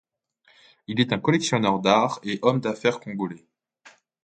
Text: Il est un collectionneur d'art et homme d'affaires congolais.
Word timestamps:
Il 0.87 0.99
est 0.99 1.13
un 1.13 1.19
collectionneur 1.19 1.77
d'art 1.79 2.19
et 2.23 2.39
homme 2.41 2.59
d'affaires 2.59 2.99
congolais. 2.99 3.45